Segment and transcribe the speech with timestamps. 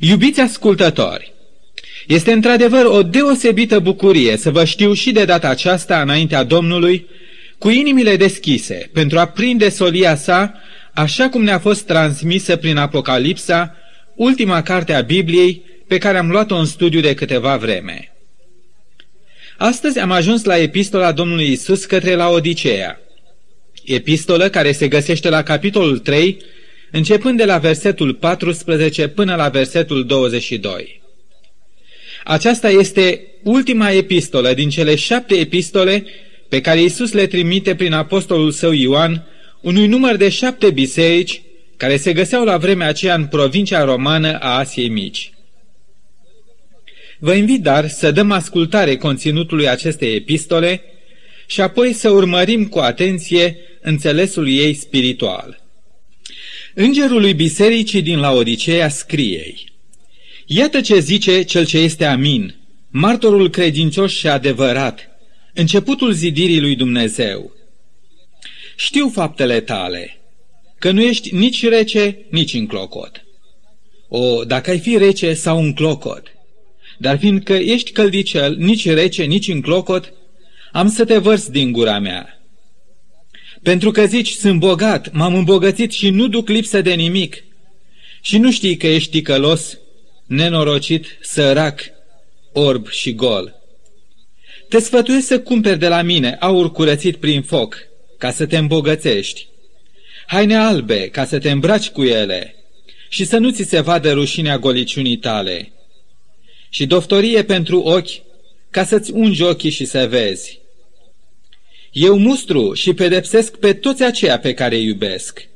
[0.00, 1.32] Iubiți ascultători,
[2.06, 7.06] este într-adevăr o deosebită bucurie să vă știu și de data aceasta înaintea Domnului,
[7.58, 10.54] cu inimile deschise, pentru a prinde solia sa,
[10.94, 13.76] așa cum ne-a fost transmisă prin Apocalipsa,
[14.14, 18.12] ultima carte a Bibliei, pe care am luat-o în studiu de câteva vreme.
[19.56, 23.00] Astăzi am ajuns la epistola Domnului Isus către la Odiceea,
[23.84, 26.38] epistolă care se găsește la capitolul 3,
[26.90, 31.00] începând de la versetul 14 până la versetul 22.
[32.24, 36.04] Aceasta este ultima epistolă din cele șapte epistole
[36.48, 39.26] pe care Isus le trimite prin apostolul său Ioan
[39.60, 41.42] unui număr de șapte biserici
[41.76, 45.32] care se găseau la vremea aceea în provincia romană a Asiei Mici.
[47.18, 50.82] Vă invit dar să dăm ascultare conținutului acestei epistole
[51.46, 55.67] și apoi să urmărim cu atenție înțelesul ei spiritual.
[56.80, 59.72] Îngerul lui bisericii din Laodicea scriei
[60.46, 62.54] Iată ce zice cel ce este amin,
[62.88, 65.08] martorul credincios și adevărat,
[65.54, 67.52] începutul zidirii lui Dumnezeu.
[68.76, 70.20] Știu faptele tale,
[70.78, 73.24] că nu ești nici rece, nici în clocot.
[74.08, 76.22] O, dacă ai fi rece sau un clocot,
[76.98, 80.12] dar fiindcă ești căldicel, nici rece, nici în clocot,
[80.72, 82.37] am să te vărs din gura mea.
[83.62, 87.44] Pentru că zici, sunt bogat, m-am îmbogățit și nu duc lipsă de nimic.
[88.20, 89.78] Și nu știi că ești ticălos,
[90.26, 91.80] nenorocit, sărac,
[92.52, 93.54] orb și gol.
[94.68, 97.76] Te sfătuiesc să cumperi de la mine aur curățit prin foc,
[98.18, 99.46] ca să te îmbogățești.
[100.26, 102.54] Haine albe, ca să te îmbraci cu ele
[103.08, 105.72] și să nu ți se vadă rușinea goliciunii tale.
[106.70, 108.22] Și doftorie pentru ochi,
[108.70, 110.60] ca să-ți ungi ochii și să vezi.
[111.92, 115.48] Eu mustru și pedepsesc pe toți aceia pe care îi iubesc.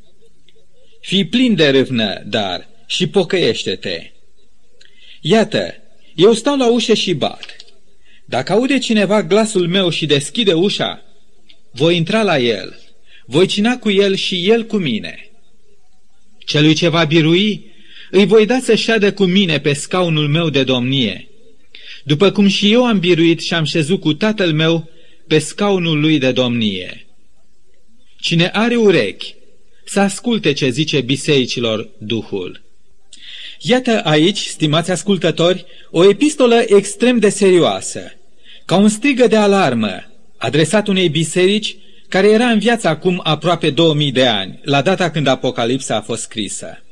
[1.00, 4.10] Fii plin de râvnă, dar, și pocăiește-te.
[5.20, 5.74] Iată,
[6.14, 7.56] eu stau la ușă și bat.
[8.24, 11.02] Dacă aude cineva glasul meu și deschide ușa,
[11.70, 12.78] voi intra la el,
[13.26, 15.30] voi cina cu el și el cu mine.
[16.46, 17.72] Celui ce va birui,
[18.10, 21.28] îi voi da să șadă cu mine pe scaunul meu de domnie,
[22.04, 24.90] după cum și eu am biruit și am șezut cu tatăl meu
[25.26, 27.06] pe scaunul lui de domnie.
[28.20, 29.34] Cine are urechi,
[29.84, 32.62] să asculte ce zice bisericilor Duhul.
[33.60, 38.12] Iată aici, stimați ascultători, o epistolă extrem de serioasă,
[38.64, 41.76] ca un strigă de alarmă, adresat unei biserici
[42.08, 46.22] care era în viață acum aproape 2000 de ani, la data când Apocalipsa a fost
[46.22, 46.82] scrisă.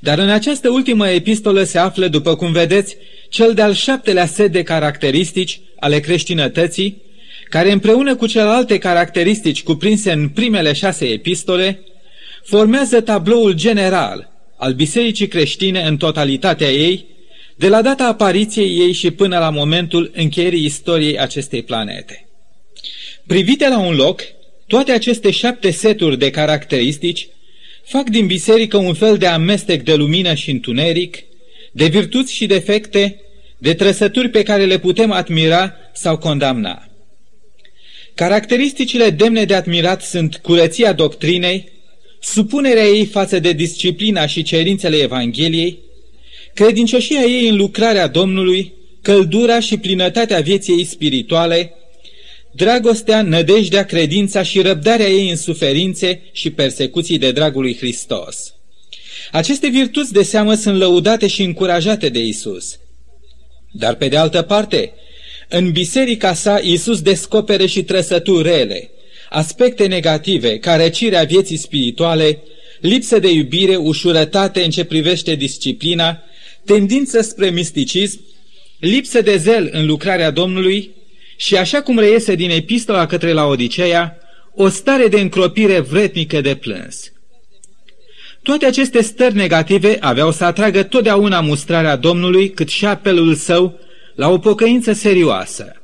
[0.00, 2.96] Dar în această ultimă epistolă se află, după cum vedeți,
[3.28, 7.02] cel de-al șaptelea set de caracteristici ale creștinătății,
[7.48, 11.80] care împreună cu celelalte caracteristici cuprinse în primele șase epistole,
[12.44, 17.06] formează tabloul general al bisericii creștine în totalitatea ei,
[17.56, 22.28] de la data apariției ei și până la momentul încheierii istoriei acestei planete.
[23.26, 24.20] Privite la un loc,
[24.66, 27.28] toate aceste șapte seturi de caracteristici
[27.84, 31.18] fac din biserică un fel de amestec de lumină și întuneric,
[31.72, 33.20] de virtuți și defecte,
[33.58, 36.88] de trăsături pe care le putem admira sau condamna.
[38.16, 41.68] Caracteristicile demne de admirat sunt curăția doctrinei,
[42.20, 45.78] supunerea ei față de disciplina și cerințele Evangheliei,
[46.54, 48.72] credincioșia ei în lucrarea Domnului,
[49.02, 51.74] căldura și plinătatea vieții ei spirituale,
[52.52, 58.54] dragostea, nădejdea, credința și răbdarea ei în suferințe și persecuții de dragul lui Hristos.
[59.32, 62.78] Aceste virtuți de seamă sunt lăudate și încurajate de Isus.
[63.72, 64.92] Dar pe de altă parte,
[65.48, 68.90] în biserica sa Isus descopere și trăsături rele,
[69.28, 72.42] aspecte negative ca răcirea vieții spirituale,
[72.80, 76.22] lipsă de iubire, ușurătate în ce privește disciplina,
[76.64, 78.20] tendință spre misticism,
[78.78, 80.90] lipsă de zel în lucrarea Domnului
[81.36, 84.18] și, așa cum reiese din epistola către la Odiceea,
[84.54, 87.12] o stare de încropire vretnică de plâns.
[88.42, 93.78] Toate aceste stări negative aveau să atragă totdeauna mustrarea Domnului, cât și apelul său
[94.16, 95.82] la o pocăință serioasă.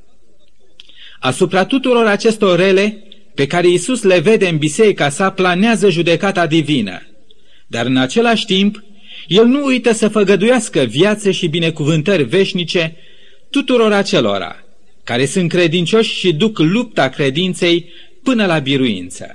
[1.21, 7.07] Asupra tuturor acestor rele, pe care Isus le vede în biserica sa, planează judecata divină.
[7.67, 8.83] Dar în același timp,
[9.27, 12.97] el nu uită să făgăduiască viață și binecuvântări veșnice
[13.51, 14.57] tuturor acelora
[15.05, 17.93] care sunt credincioși și duc lupta credinței
[18.23, 19.27] până la biruință.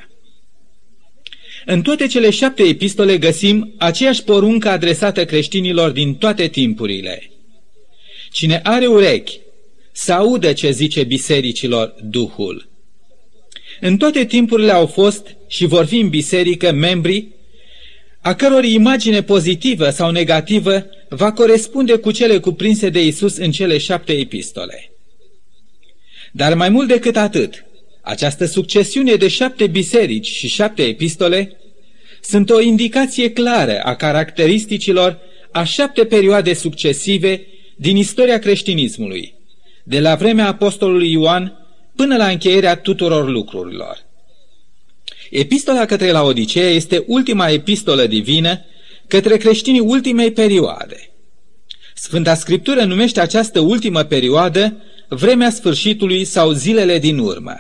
[1.66, 7.32] În toate cele șapte epistole găsim aceeași poruncă adresată creștinilor din toate timpurile.
[8.38, 9.40] Cine are urechi,
[9.92, 12.70] să audă ce zice bisericilor Duhul.
[13.80, 17.28] În toate timpurile au fost și vor fi în biserică membri
[18.22, 23.78] a căror imagine pozitivă sau negativă va corespunde cu cele cuprinse de Isus în cele
[23.78, 24.92] șapte epistole.
[26.32, 27.66] Dar mai mult decât atât,
[28.02, 31.58] această succesiune de șapte biserici și șapte epistole
[32.22, 35.20] sunt o indicație clară a caracteristicilor
[35.52, 37.48] a șapte perioade succesive
[37.78, 39.34] din istoria creștinismului,
[39.84, 41.66] de la vremea apostolului Ioan
[41.96, 44.06] până la încheierea tuturor lucrurilor.
[45.30, 48.66] Epistola către Laodicea este ultima epistolă divină
[49.08, 51.10] către creștinii ultimei perioade.
[51.96, 57.56] Sfânta Scriptură numește această ultimă perioadă vremea sfârșitului sau zilele din urmă.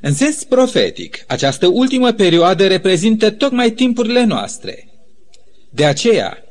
[0.00, 4.88] În sens profetic, această ultimă perioadă reprezintă tocmai timpurile noastre.
[5.70, 6.45] De aceea,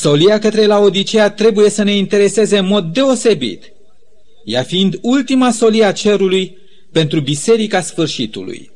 [0.00, 3.72] solia către Laodicea trebuie să ne intereseze în mod deosebit,
[4.44, 6.58] ea fiind ultima solia cerului
[6.92, 8.70] pentru Biserica Sfârșitului.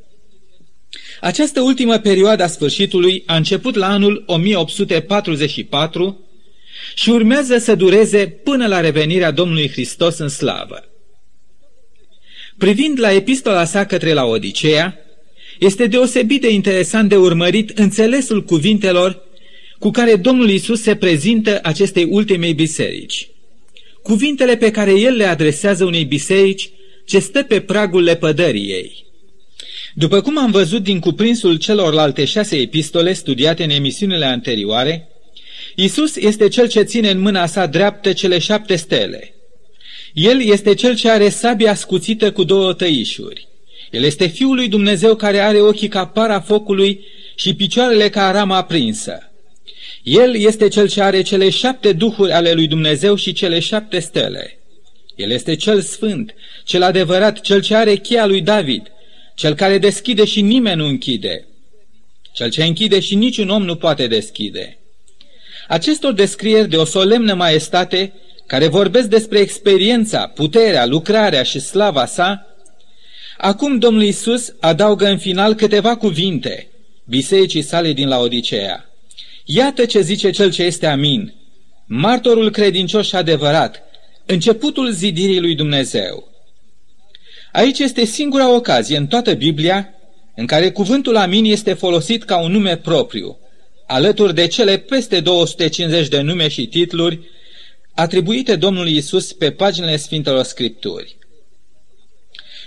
[1.20, 6.24] Această ultimă perioadă a sfârșitului a început la anul 1844
[6.94, 10.84] și urmează să dureze până la revenirea Domnului Hristos în slavă.
[12.58, 14.98] Privind la epistola sa către la Odiceea,
[15.58, 19.28] este deosebit de interesant de urmărit înțelesul cuvintelor
[19.80, 23.28] cu care Domnul Isus se prezintă acestei ultimei biserici.
[24.02, 26.70] Cuvintele pe care el le adresează unei biserici
[27.06, 29.04] ce stă pe pragul lepădării ei.
[29.94, 35.08] După cum am văzut din cuprinsul celorlalte șase epistole studiate în emisiunile anterioare,
[35.74, 39.34] Isus este cel ce ține în mâna sa dreaptă cele șapte stele.
[40.12, 43.48] El este cel ce are sabia scuțită cu două tăișuri.
[43.90, 47.04] El este Fiul lui Dumnezeu care are ochii ca para focului
[47.34, 49.29] și picioarele ca rama aprinsă.
[50.02, 54.58] El este cel ce are cele șapte duhuri ale lui Dumnezeu și cele șapte stele.
[55.14, 58.92] El este cel sfânt, cel adevărat, cel ce are cheia lui David,
[59.34, 61.46] cel care deschide și nimeni nu închide,
[62.32, 64.78] cel ce închide și niciun om nu poate deschide.
[65.68, 68.12] Acestor descrieri de o solemnă maestate,
[68.46, 72.46] care vorbesc despre experiența, puterea, lucrarea și slava sa,
[73.36, 76.68] acum Domnul Isus adaugă în final câteva cuvinte
[77.04, 78.89] bisericii sale din Laodicea.
[79.52, 81.34] Iată ce zice cel ce este amin,
[81.86, 83.82] martorul credincios și adevărat,
[84.26, 86.28] începutul zidirii lui Dumnezeu.
[87.52, 89.94] Aici este singura ocazie în toată Biblia
[90.34, 93.38] în care cuvântul amin este folosit ca un nume propriu,
[93.86, 97.20] alături de cele peste 250 de nume și titluri
[97.94, 101.16] atribuite Domnului Isus pe paginile Sfintelor Scripturi.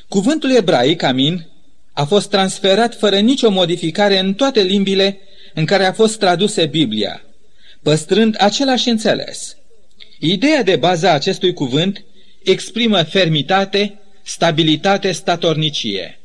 [0.07, 1.47] Cuvântul ebraic, amin,
[1.94, 5.19] a fost transferat fără nicio modificare în toate limbile
[5.53, 7.21] în care a fost traduse Biblia,
[7.81, 9.57] păstrând același înțeles.
[10.19, 12.03] Ideea de bază a acestui cuvânt
[12.44, 16.19] exprimă fermitate, stabilitate, statornicie.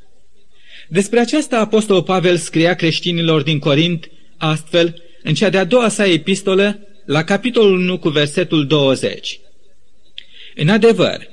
[0.88, 6.78] Despre aceasta Apostol Pavel scria creștinilor din Corint astfel în cea de-a doua sa epistolă
[7.04, 9.40] la capitolul 1 cu versetul 20.
[10.54, 11.28] În adevăr,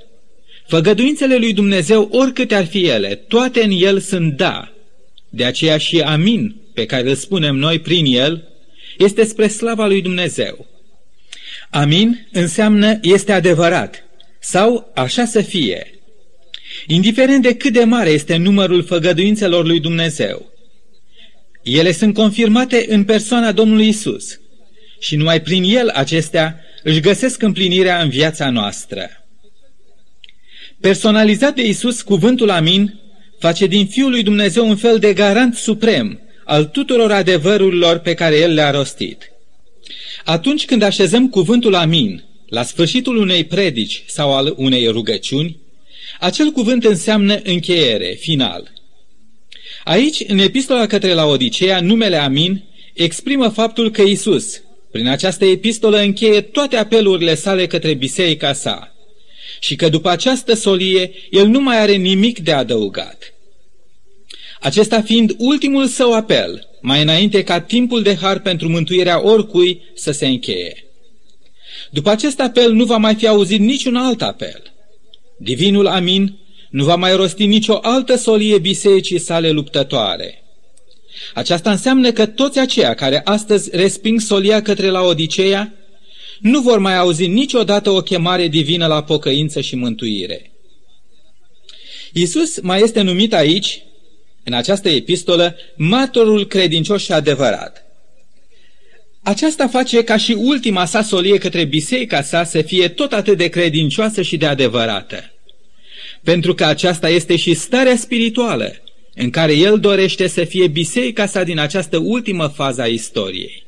[0.68, 4.74] făgăduințele lui Dumnezeu, oricâte ar fi ele, toate în el sunt da,
[5.30, 8.48] de aceea și amin pe care îl spunem noi prin el,
[8.98, 10.68] este spre slava lui Dumnezeu.
[11.70, 14.04] Amin înseamnă este adevărat
[14.40, 16.00] sau așa să fie,
[16.88, 20.52] indiferent de cât de mare este numărul făgăduințelor lui Dumnezeu.
[21.64, 24.40] Ele sunt confirmate în persoana Domnului Isus
[25.00, 29.10] și numai prin el acestea își găsesc împlinirea în viața noastră.
[30.82, 33.00] Personalizat de Isus, cuvântul Amin
[33.40, 38.38] face din Fiul lui Dumnezeu un fel de garant suprem al tuturor adevărurilor pe care
[38.38, 39.32] El le-a rostit.
[40.24, 45.58] Atunci când așezăm cuvântul Amin la sfârșitul unei predici sau al unei rugăciuni,
[46.20, 48.72] acel cuvânt înseamnă încheiere, final.
[49.84, 54.62] Aici, în epistola către la Odiceea, numele Amin exprimă faptul că Isus,
[54.92, 58.96] prin această epistolă, încheie toate apelurile sale către biserica sa
[59.60, 63.35] și că după această solie, el nu mai are nimic de adăugat.
[64.66, 70.12] Acesta fiind ultimul său apel, mai înainte ca timpul de har pentru mântuirea oricui să
[70.12, 70.86] se încheie.
[71.92, 74.74] După acest apel nu va mai fi auzit niciun alt apel.
[75.38, 76.38] Divinul Amin
[76.70, 80.44] nu va mai rosti nicio altă solie bisericii sale luptătoare.
[81.34, 85.74] Aceasta înseamnă că toți aceia care astăzi resping solia către la Odiceea
[86.40, 90.52] nu vor mai auzi niciodată o chemare divină la pocăință și mântuire.
[92.14, 93.84] Iisus mai este numit aici,
[94.46, 97.86] în această epistolă, martorul credincios și adevărat.
[99.24, 103.48] Aceasta face ca și ultima sa solie către biserica sa să fie tot atât de
[103.48, 105.32] credincioasă și de adevărată.
[106.24, 108.76] Pentru că aceasta este și starea spirituală
[109.16, 113.66] în care el dorește să fie biserica sa din această ultimă fază a istoriei.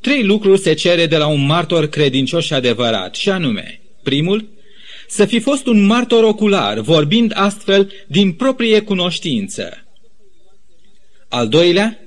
[0.00, 4.48] Trei lucruri se cere de la un martor credincios și adevărat, și anume, primul,
[5.10, 9.86] să fi fost un martor ocular, vorbind astfel din proprie cunoștință.
[11.28, 11.98] Al doilea,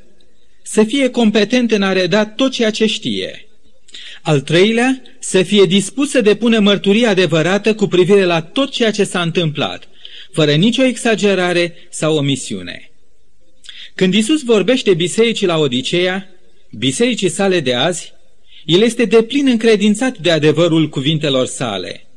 [0.64, 3.48] să fie competent în a reda tot ceea ce știe.
[4.22, 9.04] Al treilea, să fie dispus să depună mărturie adevărată cu privire la tot ceea ce
[9.04, 9.88] s-a întâmplat,
[10.32, 12.92] fără nicio exagerare sau omisiune.
[13.96, 16.30] Când Isus vorbește bisericii la Odiseea,
[16.72, 18.14] bisericii sale de azi,
[18.66, 22.08] el este deplin încredințat de adevărul cuvintelor sale.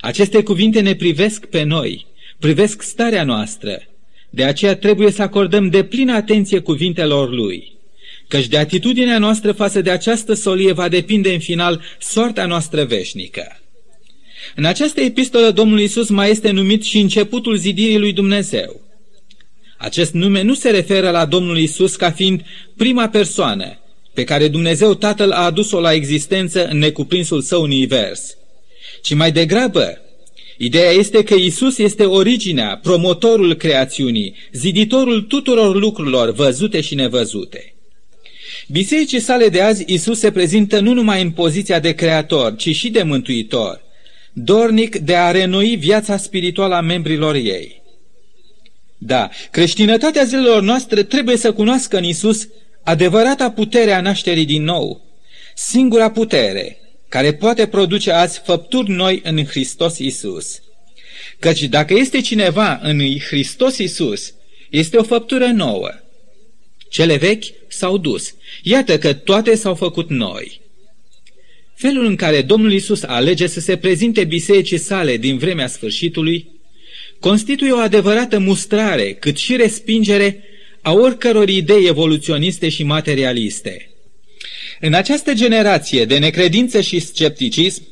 [0.00, 2.06] Aceste cuvinte ne privesc pe noi,
[2.38, 3.82] privesc starea noastră.
[4.30, 7.78] De aceea trebuie să acordăm deplină atenție cuvintelor lui
[8.28, 13.60] căci de atitudinea noastră față de această solie va depinde în final soarta noastră veșnică.
[14.54, 18.80] În această epistolă Domnul Isus mai este numit și începutul zidirii lui Dumnezeu.
[19.78, 22.44] Acest nume nu se referă la Domnul Isus ca fiind
[22.76, 23.78] prima persoană
[24.14, 28.36] pe care Dumnezeu Tatăl a adus-o la existență în necuprinsul său univers,
[29.02, 30.02] ci mai degrabă
[30.60, 37.74] Ideea este că Isus este originea, promotorul creațiunii, ziditorul tuturor lucrurilor văzute și nevăzute.
[38.68, 42.90] Bisericii sale de azi, Isus se prezintă nu numai în poziția de creator, ci și
[42.90, 43.80] de mântuitor,
[44.32, 47.82] dornic de a renoi viața spirituală a membrilor ei.
[48.98, 52.48] Da, creștinătatea zilelor noastre trebuie să cunoască în Isus
[52.84, 55.00] adevărata putere a nașterii din nou,
[55.54, 56.78] singura putere
[57.08, 60.62] care poate produce azi făpturi noi în Hristos Isus.
[61.38, 64.34] Căci dacă este cineva în Hristos Isus,
[64.70, 65.90] este o făptură nouă.
[66.88, 68.34] Cele vechi s-au dus.
[68.62, 70.60] Iată că toate s-au făcut noi.
[71.74, 76.50] Felul în care Domnul Isus alege să se prezinte bisericii sale din vremea sfârșitului
[77.20, 80.44] constituie o adevărată mustrare, cât și respingere
[80.82, 83.87] a oricăror idei evoluționiste și materialiste.
[84.80, 87.82] În această generație de necredință și scepticism,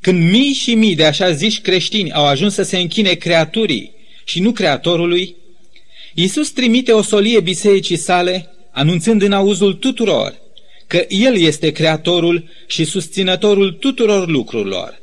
[0.00, 3.92] când mii și mii de așa ziși creștini au ajuns să se închine creaturii
[4.24, 5.36] și nu creatorului,
[6.14, 10.34] Iisus trimite o solie bisericii sale, anunțând în auzul tuturor
[10.86, 15.00] că El este creatorul și susținătorul tuturor lucrurilor.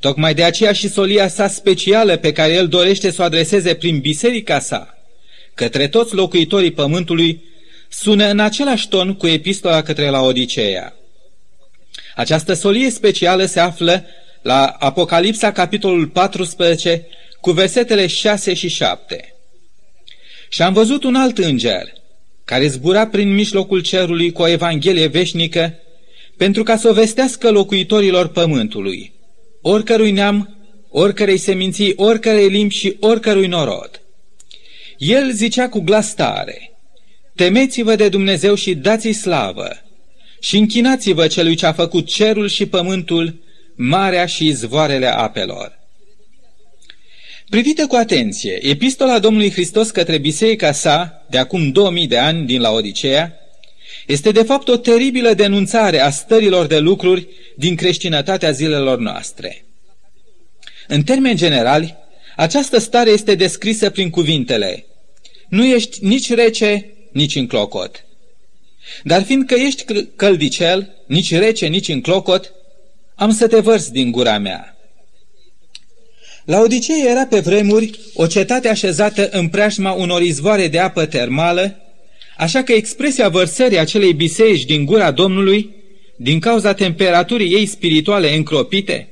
[0.00, 3.98] Tocmai de aceea și solia sa specială pe care El dorește să o adreseze prin
[3.98, 4.98] biserica sa,
[5.54, 7.42] către toți locuitorii pământului,
[7.90, 10.94] sună în același ton cu epistola către la Odiceea.
[12.14, 14.04] Această solie specială se află
[14.42, 17.06] la Apocalipsa, capitolul 14,
[17.40, 19.34] cu versetele 6 și 7.
[20.48, 21.92] Și am văzut un alt înger,
[22.44, 25.74] care zbura prin mijlocul cerului cu o evanghelie veșnică,
[26.36, 29.12] pentru ca să o vestească locuitorilor pământului,
[29.62, 30.56] oricărui neam,
[30.90, 34.00] oricărei seminții, oricărei limbi și oricărui norod.
[34.98, 36.69] El zicea cu glas tare,
[37.40, 39.68] Temeți-vă de Dumnezeu și dați-i slavă,
[40.40, 43.42] și închinați-vă celui ce a făcut cerul și pământul,
[43.76, 45.78] marea și izvoarele apelor.
[47.50, 52.60] Privită cu atenție, epistola Domnului Hristos către biserica sa, de acum 2000 de ani din
[52.60, 53.34] la Odiceea,
[54.06, 59.64] este de fapt o teribilă denunțare a stărilor de lucruri din creștinătatea zilelor noastre.
[60.88, 61.96] În termeni generali,
[62.36, 64.84] această stare este descrisă prin cuvintele
[65.48, 68.04] Nu ești nici rece, nici în clocot.
[69.02, 69.84] Dar fiindcă ești
[70.16, 72.52] căldicel, nici rece, nici în clocot,
[73.14, 74.76] am să te vărs din gura mea.
[76.44, 81.80] Laodicea era pe vremuri o cetate așezată în preajma unor izvoare de apă termală,
[82.36, 85.70] așa că expresia vărsării acelei biserici din gura Domnului,
[86.16, 89.08] din cauza temperaturii ei spirituale încropite,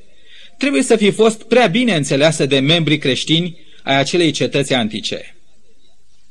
[0.59, 5.38] trebuie să fi fost prea bine înțeleasă de membrii creștini ai acelei cetăți antice.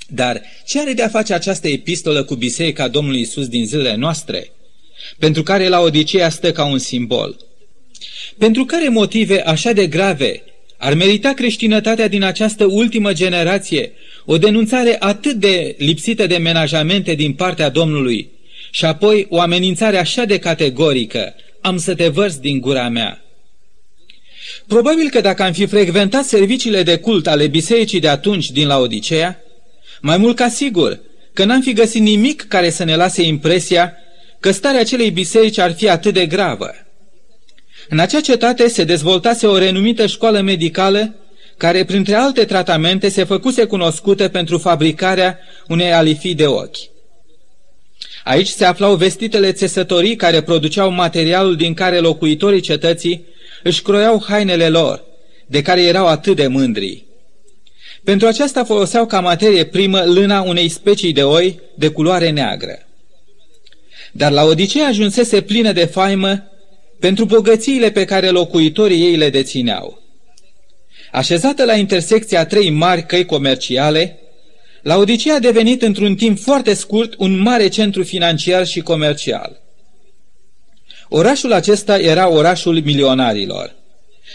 [0.07, 4.51] Dar ce are de a face această epistolă cu Biserica Domnului Isus din zilele noastre,
[5.19, 7.37] pentru care la Odiseea stă ca un simbol?
[8.37, 10.43] Pentru care motive așa de grave
[10.77, 13.91] ar merita creștinătatea din această ultimă generație
[14.25, 18.29] o denunțare atât de lipsită de menajamente din partea Domnului
[18.71, 23.21] și apoi o amenințare așa de categorică, am să te vărs din gura mea.
[24.67, 29.41] Probabil că dacă am fi frecventat serviciile de cult ale bisericii de atunci din Laodicea,
[30.01, 30.99] mai mult ca sigur
[31.33, 33.93] că n-am fi găsit nimic care să ne lase impresia
[34.39, 36.71] că starea acelei biserici ar fi atât de gravă.
[37.89, 41.15] În acea cetate se dezvoltase o renumită școală medicală
[41.57, 46.77] care, printre alte tratamente, se făcuse cunoscută pentru fabricarea unei alifii de ochi.
[48.23, 53.25] Aici se aflau vestitele țesătorii care produceau materialul din care locuitorii cetății
[53.63, 55.03] își croiau hainele lor,
[55.45, 57.06] de care erau atât de mândri.
[58.07, 62.87] Pentru aceasta foloseau ca materie primă lâna unei specii de oi de culoare neagră.
[64.11, 66.51] Dar la Odisee ajunsese plină de faimă
[66.99, 70.01] pentru bogățiile pe care locuitorii ei le dețineau.
[71.11, 74.19] Așezată la intersecția trei mari căi comerciale,
[74.81, 79.61] la Odisea a devenit într-un timp foarte scurt un mare centru financiar și comercial.
[81.09, 83.75] Orașul acesta era orașul milionarilor.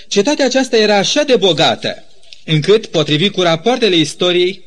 [0.09, 2.05] Cetatea aceasta era așa de bogată,
[2.45, 4.65] încât, potrivit cu rapoartele istoriei,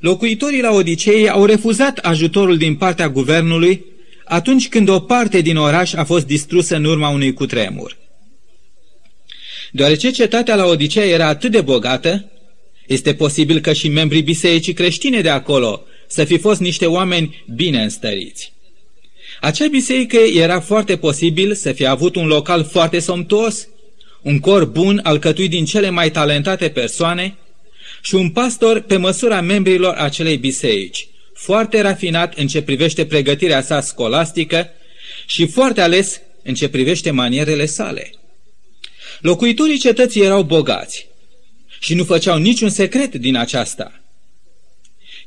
[0.00, 3.84] locuitorii la Odisei au refuzat ajutorul din partea guvernului
[4.24, 7.96] atunci când o parte din oraș a fost distrusă în urma unui cutremur.
[9.72, 12.30] Deoarece cetatea la Odisea era atât de bogată,
[12.86, 17.82] este posibil că și membrii bisericii creștine de acolo să fi fost niște oameni bine
[17.82, 18.52] înstăriți.
[19.40, 23.68] Acea biserică era foarte posibil să fie avut un local foarte somtuos,
[24.22, 27.36] un cor bun alcătuit din cele mai talentate persoane
[28.02, 33.80] și un pastor pe măsura membrilor acelei biserici, foarte rafinat în ce privește pregătirea sa
[33.80, 34.70] scolastică
[35.26, 38.10] și foarte ales în ce privește manierele sale.
[39.20, 41.06] Locuitorii cetății erau bogați
[41.80, 44.00] și nu făceau niciun secret din aceasta.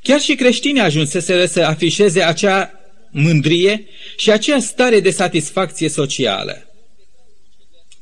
[0.01, 2.79] Chiar și creștinii ajunseseră să afișeze acea
[3.11, 3.85] mândrie
[4.17, 6.67] și acea stare de satisfacție socială.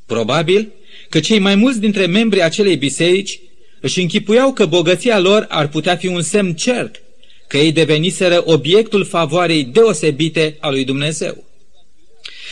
[0.06, 0.72] Probabil
[1.12, 3.40] că cei mai mulți dintre membrii acelei biserici
[3.80, 7.02] își închipuiau că bogăția lor ar putea fi un semn cert
[7.48, 11.44] că ei deveniseră obiectul favoarei deosebite a lui Dumnezeu.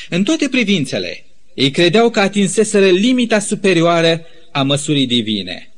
[0.09, 5.73] În toate privințele, ei credeau că atinseseră limita superioară a măsurii divine.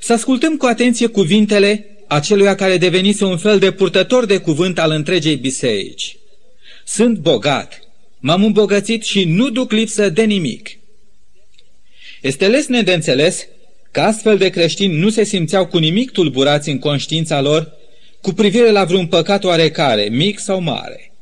[0.00, 4.90] Să ascultăm cu atenție cuvintele aceluia care devenise un fel de purtător de cuvânt al
[4.90, 6.16] întregei biserici.
[6.84, 7.80] Sunt bogat,
[8.18, 10.79] m-am îmbogățit și nu duc lipsă de nimic.
[12.20, 13.46] Este lesne de înțeles
[13.90, 17.72] că astfel de creștini nu se simțeau cu nimic tulburați în conștiința lor
[18.20, 21.12] cu privire la vreun păcat oarecare, mic sau mare.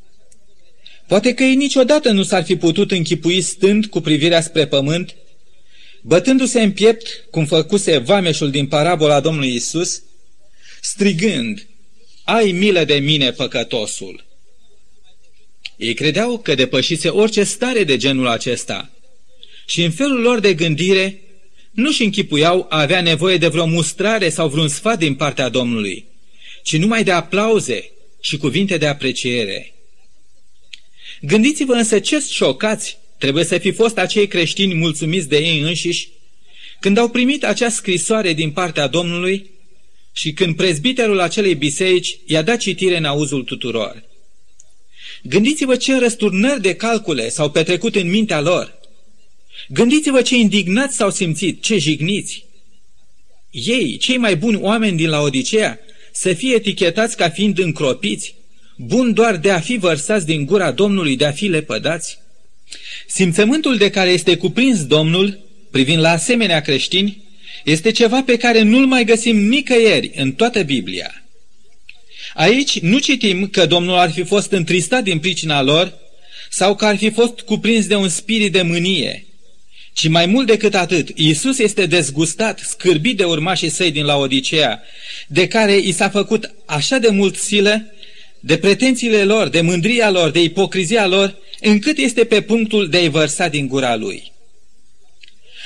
[1.07, 5.15] Poate că ei niciodată nu s-ar fi putut închipui stând cu privirea spre pământ,
[6.03, 10.03] bătându-se în piept, cum făcuse vameșul din parabola Domnului Isus,
[10.81, 11.67] strigând,
[12.25, 14.25] Ai milă de mine, păcătosul!
[15.77, 18.98] Ei credeau că depășise orice stare de genul acesta
[19.69, 21.21] și în felul lor de gândire
[21.71, 26.05] nu-și închipuiau a avea nevoie de vreo mustrare sau vreun sfat din partea Domnului,
[26.63, 29.75] ci numai de aplauze și cuvinte de apreciere.
[31.21, 36.09] Gândiți-vă însă ce șocați trebuie să fi fost acei creștini mulțumiți de ei înșiși
[36.81, 39.51] când au primit acea scrisoare din partea Domnului
[40.13, 44.05] și când prezbiterul acelei biserici i-a dat citire în auzul tuturor.
[45.23, 48.78] Gândiți-vă ce răsturnări de calcule s-au petrecut în mintea lor.
[49.69, 52.45] Gândiți-vă ce indignați s-au simțit, ce jigniți.
[53.51, 55.79] Ei, cei mai buni oameni din la Odiseea,
[56.13, 58.35] să fie etichetați ca fiind încropiți,
[58.77, 62.19] bun doar de a fi vărsați din gura Domnului, de a fi lepădați?
[63.07, 65.39] Simțământul de care este cuprins Domnul,
[65.71, 67.23] privind la asemenea creștini,
[67.65, 71.25] este ceva pe care nu-l mai găsim nicăieri în toată Biblia.
[72.35, 75.99] Aici nu citim că Domnul ar fi fost întristat din pricina lor
[76.51, 79.28] sau că ar fi fost cuprins de un spirit de mânie,
[79.99, 84.83] ci mai mult decât atât, Iisus este dezgustat, scârbit de urmașii săi din la Odiseea,
[85.27, 87.93] de care i s-a făcut așa de mult silă,
[88.41, 93.09] de pretențiile lor, de mândria lor, de ipocrizia lor, încât este pe punctul de a-i
[93.09, 94.33] vărsa din gura lui.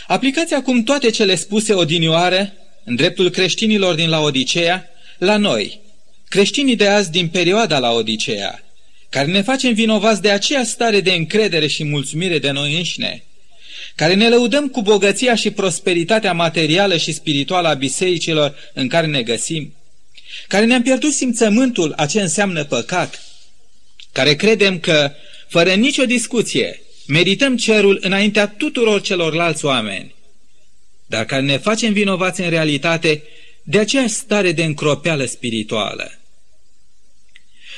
[0.07, 2.53] Aplicați acum toate cele spuse odinioare,
[2.85, 5.81] în dreptul creștinilor din la Odiseea, la noi,
[6.29, 8.65] creștinii de azi din perioada la Odiseea,
[9.11, 13.25] care ne facem vinovați de aceea stare de încredere și mulțumire de noi înșine,
[14.03, 19.23] care ne lăudăm cu bogăția și prosperitatea materială și spirituală a bisericilor în care ne
[19.23, 19.75] găsim,
[20.49, 23.23] care ne-am pierdut simțământul a ce înseamnă păcat,
[24.13, 25.13] care credem că,
[25.49, 30.15] fără nicio discuție, merităm cerul înaintea tuturor celorlalți oameni,
[31.07, 33.23] dar care ne facem vinovați în realitate
[33.63, 36.13] de aceeași stare de încropeală spirituală.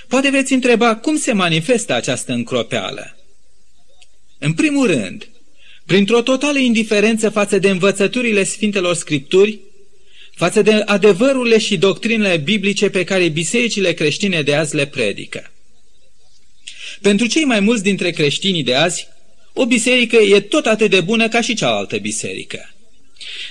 [0.09, 3.17] Poate veți întreba cum se manifestă această încropeală.
[4.39, 5.29] În primul rând,
[5.87, 9.59] printr-o totală indiferență față de învățăturile Sfintelor Scripturi,
[10.35, 15.53] față de adevărurile și doctrinele biblice pe care bisericile creștine de azi le predică.
[17.01, 19.09] Pentru cei mai mulți dintre creștinii de azi,
[19.53, 22.75] o biserică e tot atât de bună ca și cealaltă biserică.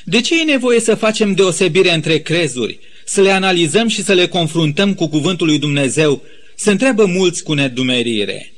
[0.03, 4.27] De ce e nevoie să facem deosebire între crezuri, să le analizăm și să le
[4.27, 6.23] confruntăm cu cuvântul lui Dumnezeu,
[6.55, 8.53] se întreabă mulți cu nedumerire.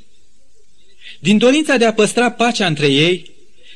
[1.20, 3.32] Din dorința de a păstra pacea între ei,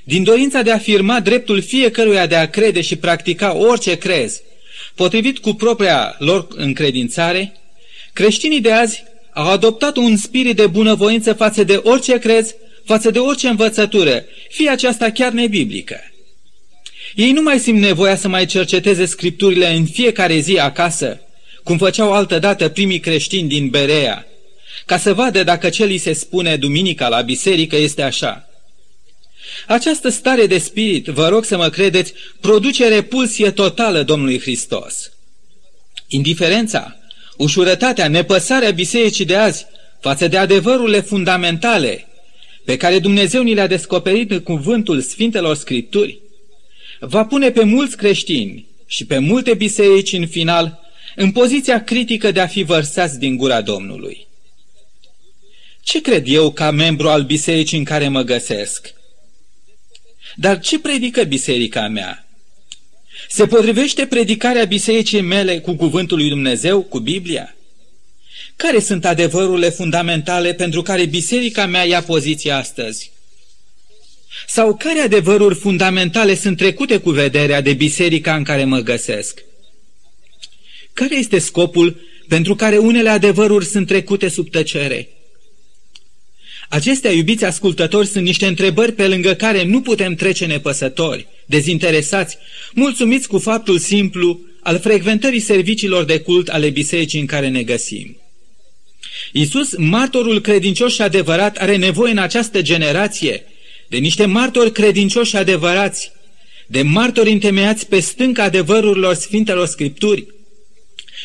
[0.10, 4.42] din dorința de a afirma dreptul fiecăruia de a crede și practica orice crez,
[4.96, 7.54] potrivit cu propria lor încredințare,
[8.14, 13.20] creștinii de azi au adoptat un spirit de bunăvoință față de orice crez, față de
[13.20, 16.00] orice învățătură, fie aceasta chiar nebiblică.
[17.16, 21.22] Ei nu mai simt nevoia să mai cerceteze scripturile în fiecare zi acasă,
[21.64, 24.26] cum făceau altădată primii creștini din Berea,
[24.86, 28.49] ca să vadă dacă ce li se spune duminica la biserică este așa.
[29.68, 35.12] Această stare de spirit, vă rog să mă credeți, produce repulsie totală Domnului Hristos.
[36.08, 36.98] Indiferența,
[37.38, 39.66] ușurătatea, nepăsarea bisericii de azi
[40.00, 42.08] față de adevărurile fundamentale
[42.66, 46.20] pe care Dumnezeu ni le-a descoperit în cuvântul Sfintelor Scripturi,
[47.00, 50.80] va pune pe mulți creștini și pe multe biserici în final
[51.16, 54.28] în poziția critică de a fi vărsați din gura Domnului.
[55.82, 58.94] Ce cred eu ca membru al bisericii în care mă găsesc?
[60.40, 62.28] Dar ce predică biserica mea?
[63.30, 67.56] Se potrivește predicarea bisericii mele cu cuvântul lui Dumnezeu, cu Biblia?
[68.56, 73.12] Care sunt adevărurile fundamentale pentru care biserica mea ia poziția astăzi?
[74.48, 79.44] Sau care adevăruri fundamentale sunt trecute cu vederea de biserica în care mă găsesc?
[80.94, 85.10] Care este scopul pentru care unele adevăruri sunt trecute sub tăcere?
[86.70, 92.38] Acestea, iubiți ascultători, sunt niște întrebări pe lângă care nu putem trece nepăsători, dezinteresați,
[92.74, 98.18] mulțumiți cu faptul simplu al frecventării serviciilor de cult ale bisericii în care ne găsim.
[99.32, 103.46] Iisus, martorul credincios și adevărat, are nevoie în această generație
[103.88, 106.12] de niște martori credincioși și adevărați,
[106.68, 110.28] de martori întemeiați pe stânca adevărurilor Sfintelor Scripturi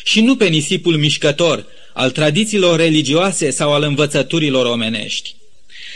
[0.03, 5.35] și nu pe nisipul mișcător al tradițiilor religioase sau al învățăturilor omenești.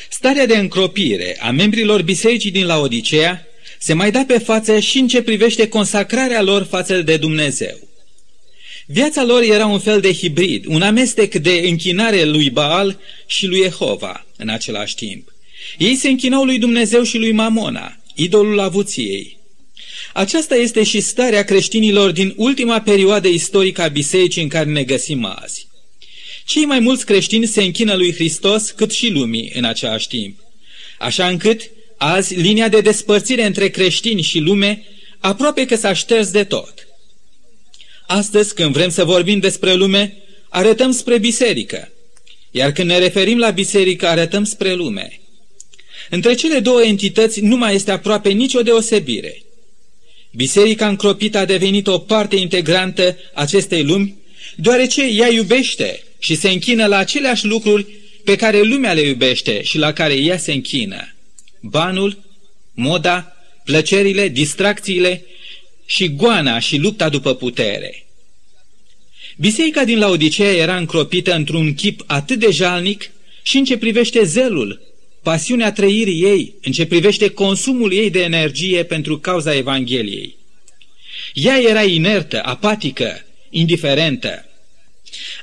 [0.09, 3.45] Starea de încropire a membrilor bisericii din Laodicea
[3.79, 7.77] se mai da pe față și în ce privește consacrarea lor față de Dumnezeu.
[8.85, 13.62] Viața lor era un fel de hibrid, un amestec de închinare lui Baal și lui
[13.62, 15.33] Jehova în același timp.
[15.77, 19.38] Ei se închinau lui Dumnezeu și lui Mamona, idolul avuției.
[20.13, 25.25] Aceasta este și starea creștinilor din ultima perioadă istorică a bisericii în care ne găsim
[25.25, 25.68] azi.
[26.49, 30.39] Cei mai mulți creștini se închină lui Hristos cât și lumii în același timp,
[30.99, 34.83] așa încât azi linia de despărțire între creștini și lume
[35.19, 36.88] aproape că s-a șters de tot.
[38.07, 40.17] Astăzi, când vrem să vorbim despre lume,
[40.49, 41.91] arătăm spre biserică,
[42.51, 45.19] iar când ne referim la biserică, arătăm spre lume.
[46.09, 49.41] Între cele două entități nu mai este aproape nicio deosebire.
[50.31, 54.15] Biserica încropită a devenit o parte integrantă acestei lumi,
[54.55, 57.86] deoarece ea iubește și se închină la aceleași lucruri
[58.23, 61.15] pe care lumea le iubește și la care ea se închină.
[61.62, 62.17] Banul,
[62.73, 65.25] moda, plăcerile, distracțiile
[65.86, 68.05] și goana și lupta după putere.
[69.38, 74.82] Biserica din Laodicea era încropită într-un chip atât de jalnic și în ce privește zelul,
[75.23, 80.36] pasiunea trăirii ei, în ce privește consumul ei de energie pentru cauza Evangheliei.
[81.34, 84.48] Ea era inertă, apatică, indiferentă.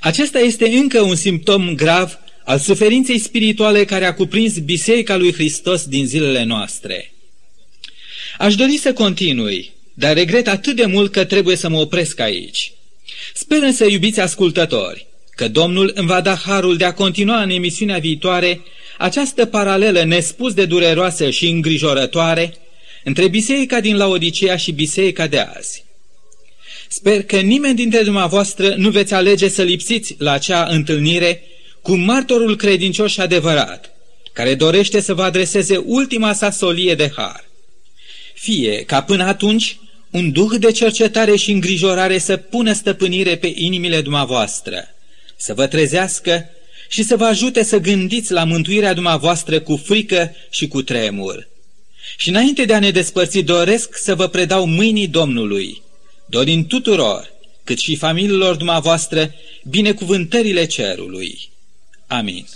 [0.01, 5.85] Acesta este încă un simptom grav al suferinței spirituale care a cuprins Biserica lui Hristos
[5.85, 7.13] din zilele noastre.
[8.39, 12.73] Aș dori să continui, dar regret atât de mult că trebuie să mă opresc aici.
[13.35, 17.99] Sper însă, iubiți ascultători, că Domnul îmi va da harul de a continua în emisiunea
[17.99, 18.61] viitoare
[18.99, 22.55] această paralelă nespus de dureroasă și îngrijorătoare
[23.05, 25.86] între biserica din Laodicea și biserica de azi.
[26.89, 31.43] Sper că nimeni dintre dumneavoastră nu veți alege să lipsiți la acea întâlnire
[31.83, 33.91] cu martorul credincios și adevărat,
[34.33, 37.45] care dorește să vă adreseze ultima sa solie de har.
[38.35, 39.79] Fie ca până atunci
[40.11, 44.89] un duh de cercetare și îngrijorare să pună stăpânire pe inimile dumneavoastră,
[45.37, 46.51] să vă trezească
[46.89, 51.49] și să vă ajute să gândiți la mântuirea dumneavoastră cu frică și cu tremur.
[52.17, 55.83] Și înainte de a ne despărți, doresc să vă predau mâinii Domnului,
[56.27, 57.33] dorin tuturor,
[57.65, 59.35] cât și familiilor dumneavoastră,
[59.65, 61.49] binecuvântările cerului.
[62.07, 62.47] Amin.